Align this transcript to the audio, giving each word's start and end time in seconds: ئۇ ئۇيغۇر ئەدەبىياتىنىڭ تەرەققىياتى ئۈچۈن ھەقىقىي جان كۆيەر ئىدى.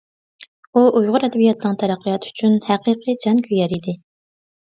ئۇ 0.75 0.81
ئۇيغۇر 0.99 1.25
ئەدەبىياتىنىڭ 1.27 1.75
تەرەققىياتى 1.83 2.31
ئۈچۈن 2.31 2.57
ھەقىقىي 2.69 3.19
جان 3.27 3.43
كۆيەر 3.49 3.77
ئىدى. 3.77 3.95